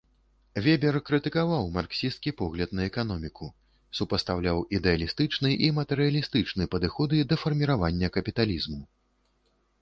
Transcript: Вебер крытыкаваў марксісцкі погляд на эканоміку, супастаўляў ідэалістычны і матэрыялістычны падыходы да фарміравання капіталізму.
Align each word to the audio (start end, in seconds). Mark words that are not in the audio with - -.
Вебер 0.67 0.95
крытыкаваў 1.07 1.67
марксісцкі 1.75 2.33
погляд 2.39 2.69
на 2.79 2.83
эканоміку, 2.89 3.49
супастаўляў 3.99 4.63
ідэалістычны 4.79 5.53
і 5.69 5.71
матэрыялістычны 5.81 6.63
падыходы 6.73 7.23
да 7.35 7.41
фарміравання 7.43 8.07
капіталізму. 8.19 8.81